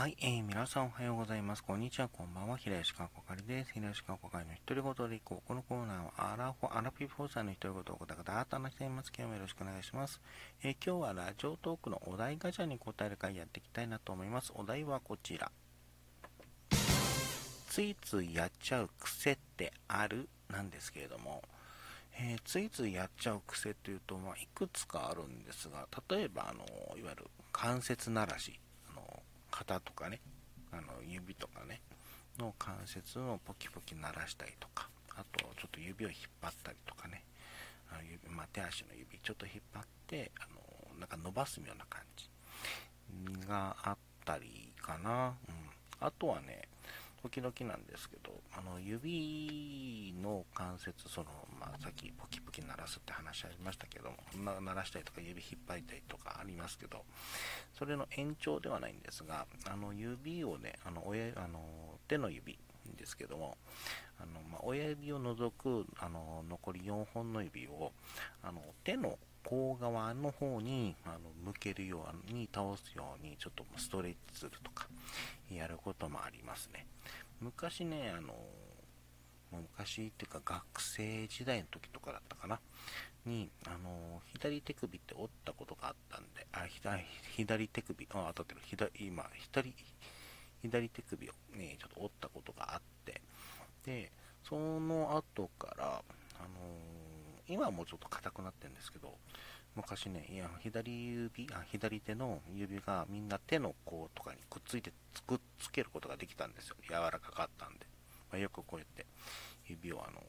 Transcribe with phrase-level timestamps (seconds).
[0.00, 1.62] はい、えー、皆さんおはようございます。
[1.62, 2.56] こんにちは、こんばんは。
[2.56, 3.72] 平吉川こかりです。
[3.74, 5.46] 平吉川こかりの独り言でいこう。
[5.46, 9.12] このコーナーは、アラフォ、アラピフォーさんの独り言をごたごたーと話しています。
[9.14, 10.18] 今日もよろしくお願いします。
[10.62, 14.54] えー、今日はラジオトークのお題ガチャに答える回やっていきたいなと思います。
[14.54, 15.52] お題はこちら。
[17.68, 20.30] ついついやっちゃう癖ってある？
[20.48, 21.42] なんですけれども、
[22.18, 26.64] えー、ついついやっちゃう癖というと、まあ、いくつかあるんですが、例えば、あの、
[26.96, 28.58] いわゆる関節鳴らし。
[29.50, 30.20] 肩とかね、
[30.72, 31.80] あの指とかね、
[32.38, 37.24] の関節をポキポキ鳴らしたりとか、あとちょっと指を引っ張ったりとかね、
[37.90, 40.46] あの指まあ、手足の指ちょっと引っ張って、あ
[40.94, 42.28] のなんか伸ばすような感じ
[43.46, 45.34] があったりかな。
[45.48, 46.68] うん、あとはね、
[47.22, 51.26] 時々なんですけど、あの指の関節、その、
[51.58, 57.04] まあ、さっきポキポキ鳴らすって話ありましたけども、鳴らしたりとか指引っ張りたりとかありますけど、
[57.78, 61.60] それの延長ではないんですが、あの指をね、あの親あの
[62.08, 62.58] 手の指
[62.96, 63.56] ですけども、
[64.18, 67.92] あのまあ、親指を除くあの残り4本の指を
[68.42, 74.86] あの手の甲側の方にあの向けるように倒すようにちょっとストレッチするとか
[75.50, 76.86] やることもありますね。
[77.40, 78.34] 昔ね、あの
[79.52, 82.60] 昔っていうか学生時代の時とかだったかな、
[83.26, 86.66] に、あの左手首って折ったことがあったんで、あ、
[87.36, 89.74] 左手首、あ、当たってる、左、今、左、
[90.62, 93.20] 左手首をね、ちょっと折ったことがあって、
[93.84, 94.12] で、
[94.42, 96.02] その後から、
[96.38, 96.48] あの
[97.48, 99.14] 今はもうちょっと硬くなってるんですけど、
[99.76, 104.92] 昔ね、いや左指あ、左手の指がみんな手の甲とかにくっついて
[105.26, 106.76] くっつけることができたんですよ。
[106.88, 107.86] 柔らかかったんで。
[108.30, 109.06] まあ、よくこうやって
[109.68, 110.20] 指をあの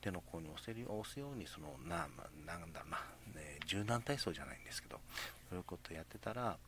[0.00, 2.06] 手の甲に押せる押すようにそのな
[2.46, 2.98] なんだろうな、
[3.40, 5.00] ね、柔軟体操じゃないんですけど
[5.48, 6.58] そういうことをやってたら、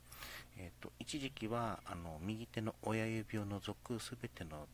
[0.57, 4.67] えーと、一時期はあの右手の親指を除く全ての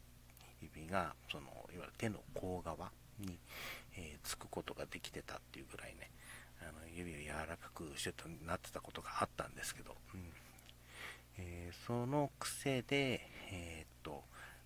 [0.61, 3.37] 指がそのいわゆる手の甲側に、
[3.97, 6.11] えー、つくことができてたっていうぐらいね
[6.61, 10.21] あの指を柔らかくしてたなってたことがあったんですけど、うん。
[11.39, 13.21] えー、その癖で、
[13.51, 14.23] えー、っと、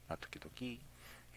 [0.09, 0.79] まあ、時々、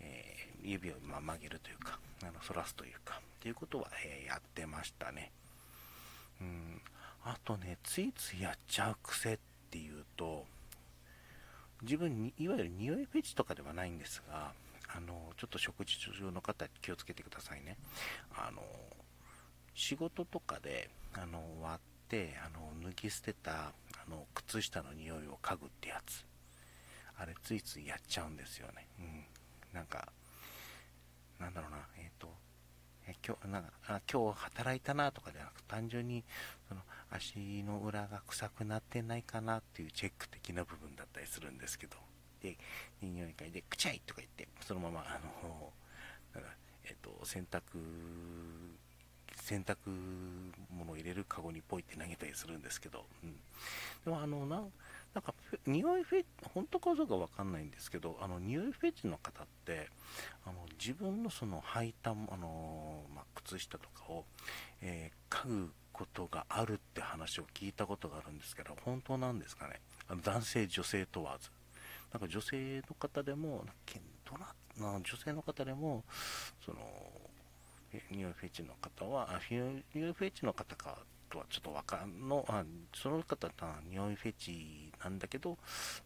[0.01, 5.31] えー、指をま曲げるというか、あの反らすというか、っていうことは、えやってましたね。
[6.41, 6.81] うん、
[7.23, 9.37] あとね、ついついやっちゃう癖っ
[9.69, 10.45] ていうと、
[11.81, 14.53] 自分に、いわゆる匂いフェチとかではないんですが、
[14.87, 17.77] あの、ちょっと食事中の方気をつけてくださいね。
[18.35, 18.61] あの、
[19.73, 23.73] 仕事とかで、あの、割って、あの、脱ぎ捨てた、あ
[24.09, 26.25] の、靴下の匂いを嗅ぐってやつ。
[27.17, 28.87] あれ、ついついやっちゃうんですよね。
[28.99, 29.25] うん。
[29.73, 30.09] なんか、
[31.39, 32.29] なんだろうな、えっ、ー、と、
[33.07, 36.23] え今日なんかあ今日働いたなとかじゃなく単純に
[36.67, 36.81] その
[37.11, 41.97] 足の裏が臭くなってないかなっていうチェック的な部分だったりするんですけど、
[42.41, 42.57] で、
[43.01, 45.71] 匂い嗅いで、くちゃいとか言って、そのまま、あの、
[46.33, 46.47] だか
[46.85, 47.61] えっ、ー、と、洗濯、
[49.35, 49.77] 洗濯
[50.71, 53.35] 物を入れるカゴにポイって投げたりするんですけど、うん。
[54.05, 54.71] でも、あの、なん
[55.13, 55.33] なんか、
[55.65, 59.89] 匂いフェチ、本当かどうかわかんないんですけど、あの、匂いフェチの方って、
[60.45, 64.25] あの、自分のその履いた、あの、まあ、靴下とかを、
[64.81, 69.81] えー、嗅ぐことがあるって話を聞いたことがあるんですけど、本当なんですかね？
[70.07, 71.49] あの男性、女性問わず。
[72.13, 73.65] なんか女性の方でも、
[74.25, 74.53] どな、
[74.99, 76.03] 女性の方でも、
[76.63, 76.79] その、
[78.11, 82.63] 匂いフェチの方は、匂いフェチの方かとはちょっとわかんの、あ
[82.95, 85.57] その方は匂いフェチなんだけど、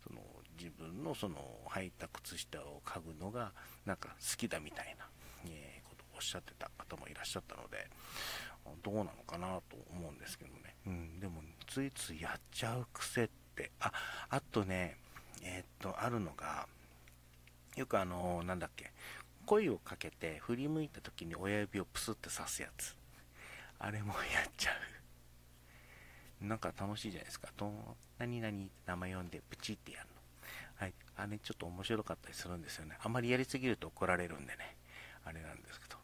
[0.07, 0.21] その
[0.57, 1.37] 自分のその
[1.69, 3.51] 履いた靴下を嗅ぐのが
[3.85, 5.07] なんか好きだみたいな、
[5.47, 7.87] えー、ことをおっしゃってた方もいらっしゃったので、
[8.83, 10.75] どうなのかなと思うんですけどね。
[10.85, 13.91] うん、でもついついやっちゃう癖って、あ、
[14.29, 14.97] あとね、
[15.41, 16.67] えー、っと、あるのが、
[17.75, 18.91] よくあの、なんだっけ、
[19.45, 22.95] 声をかけて振り向いた時に親指をプスって刺すやつ。
[23.79, 24.75] あれもやっちゃう。
[26.43, 27.47] なんか楽しいじゃないですか。
[27.55, 27.71] と、
[28.19, 30.13] 何々って名前読んでプチってやるの。
[30.75, 30.93] はい。
[31.15, 32.97] あれちょっと面白かったりするんですよね。
[33.01, 34.77] あまりやりすぎると怒られるんでね。
[35.25, 35.97] あれなんですけど。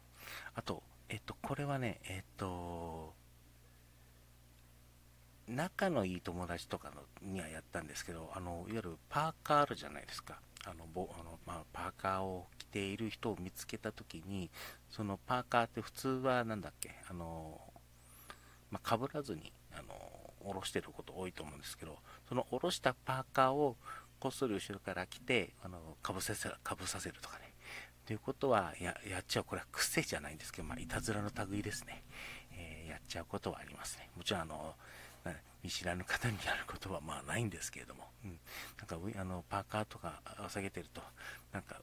[0.54, 3.14] あと、えっと、これはね、えっと、
[5.46, 10.40] 仲のいい友達とかのにはやったんですけど、あの、いわゆるパーカーあるじゃないですか。
[10.64, 14.50] あの、ぼあのまあ、パーカーを着ている人を見つけたときに、
[14.88, 17.60] そのパーカーって普通はなんだっけ、あの、
[18.70, 19.89] まあ、被らずに、あの、
[20.44, 21.98] 下ろしてること多いと思うんですけど、
[22.28, 23.76] その下ろしたパーカーを
[24.18, 27.52] こっそり後ろから着て、あの、かぶせかぶさせるとかね。
[28.06, 29.44] ということはや、やっちゃう。
[29.44, 32.02] これは癖じゃないんですけど、まあ、いたずらの類ですね。
[32.52, 34.10] えー、やっちゃうことはありますね。
[34.16, 34.74] もちろん、あの、
[35.62, 38.38] 見知らぬ方にやることはまあないんですけれども、うん、
[38.78, 41.02] なんかあのパーカーとか下げてると、
[41.52, 41.76] なんか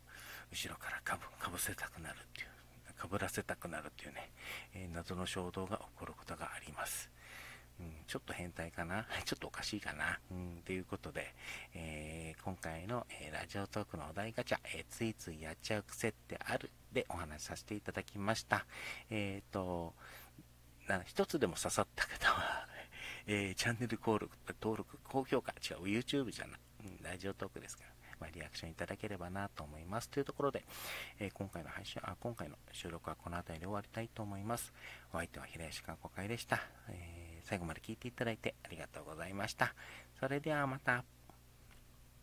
[0.51, 4.31] 後ろからかぶかぶせたくなるっていう、かぶらせたくなるっていうね、
[4.73, 7.09] えー、謎の衝動が起こることがあります。
[7.79, 9.05] うん、ちょっと変態かな？
[9.25, 10.19] ちょっとおかしいかな？
[10.31, 11.33] うん、ということで、
[11.73, 16.71] えー、今回の、えー、ラジオトークのお題ガチャ、えー、ついついやっちゃう癖ってある？
[16.91, 18.65] でお話しさせていただきました。
[19.09, 19.93] えっ、と、
[20.87, 22.67] な一つでも刺さった方は
[23.27, 30.09] えー、チャンネル登録、登録、高評価、違う、YouTube じゃない、うん、ラジオトークですから、まあ、リアクションいただければなと思います。
[30.09, 30.65] というところで、
[31.19, 34.73] えー、今回の配信、あ、今回の収録はこの辺りで終わりたいと思います。
[35.13, 36.59] お相手は平石観光会でした。
[36.89, 39.73] えー、最後まで聞いていただいてありがとうございました。
[40.19, 41.16] それではまた。